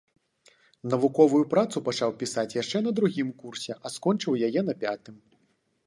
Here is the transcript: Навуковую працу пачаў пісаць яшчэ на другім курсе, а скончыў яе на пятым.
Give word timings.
Навуковую 0.93 1.41
працу 1.51 1.83
пачаў 1.91 2.15
пісаць 2.23 2.55
яшчэ 2.61 2.77
на 2.89 2.97
другім 3.01 3.29
курсе, 3.45 3.71
а 3.85 3.97
скончыў 3.99 4.33
яе 4.49 4.61
на 4.73 4.81
пятым. 4.87 5.15